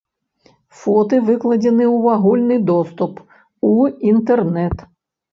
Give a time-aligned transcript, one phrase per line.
[0.77, 3.13] Фоты выкладзеныя ў агульны доступ
[3.69, 3.75] у
[4.13, 4.77] інтэрнэт.